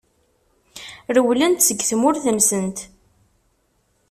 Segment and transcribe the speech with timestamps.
[1.15, 2.77] Rewlent seg tmurt-nsent.